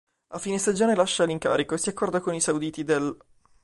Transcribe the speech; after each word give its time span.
A 0.29 0.39
fine 0.39 0.57
stagione 0.57 0.95
lascia 0.95 1.25
l'incarico 1.25 1.75
e 1.75 1.77
si 1.77 1.89
accorda 1.89 2.21
con 2.21 2.33
i 2.33 2.41
sauditi 2.41 2.83
dell'. 2.83 3.15